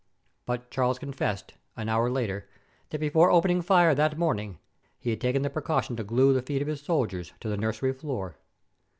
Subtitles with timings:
[0.47, 2.49] But Charles confessed, an hour later,
[2.89, 4.57] that, before opening fire that morning,
[4.97, 7.93] he had taken the precaution to glue the feet of his soldiers to the nursery
[7.93, 8.39] floor!